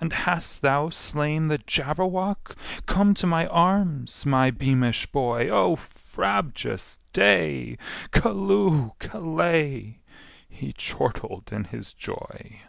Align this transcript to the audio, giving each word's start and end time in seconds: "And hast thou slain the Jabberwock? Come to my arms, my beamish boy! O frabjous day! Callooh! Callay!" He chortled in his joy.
"And 0.00 0.14
hast 0.14 0.62
thou 0.62 0.88
slain 0.88 1.48
the 1.48 1.58
Jabberwock? 1.58 2.56
Come 2.86 3.12
to 3.12 3.26
my 3.26 3.46
arms, 3.48 4.24
my 4.24 4.50
beamish 4.50 5.04
boy! 5.04 5.50
O 5.50 5.76
frabjous 5.76 7.00
day! 7.12 7.76
Callooh! 8.12 8.94
Callay!" 8.98 9.98
He 10.48 10.72
chortled 10.72 11.52
in 11.52 11.64
his 11.64 11.92
joy. 11.92 12.62